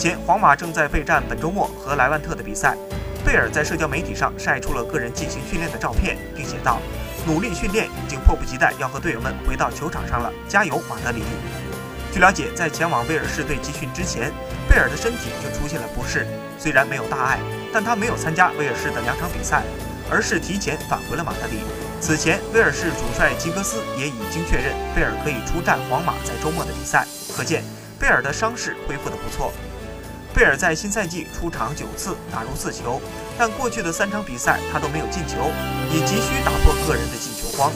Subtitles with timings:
[0.00, 2.74] 前，皇马正在备战本周末和莱万特的比赛。
[3.22, 6.80] 贝尔在社交媒体上晒出了个人进行训练的照片，并写道
[7.28, 11.22] ：“努力训练，已经迫不及待要和队友们回到球场上了，加油，马德里！”
[12.14, 14.32] 据了解，在前往威尔士队集训之前，
[14.70, 16.26] 贝尔的身体就出现了不适。
[16.58, 17.38] 虽然没有大碍，
[17.70, 19.64] 但他没有参加威尔士的两场比赛，
[20.10, 21.60] 而是提前返回了马德里。
[22.00, 27.06] 此前，威尔士主帅吉格斯也已经确认贝尔可以出战皇马在周末的比赛，
[27.36, 27.62] 可见
[27.98, 29.52] 贝尔的伤势恢复得不错。
[30.40, 32.98] 贝尔在新赛季出场九次，打入四球，
[33.36, 35.36] 但过去的三场比赛他都没有进球，
[35.92, 37.70] 也急需打破个人的进球荒。